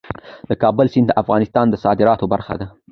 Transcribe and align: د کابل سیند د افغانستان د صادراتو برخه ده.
د 0.49 0.51
کابل 0.61 0.87
سیند 0.93 1.07
د 1.09 1.17
افغانستان 1.21 1.65
د 1.69 1.75
صادراتو 1.83 2.25
برخه 2.33 2.53
ده. 2.61 2.67